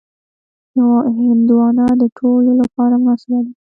[1.19, 3.51] هندوانه د ټولو لپاره مناسبه ده.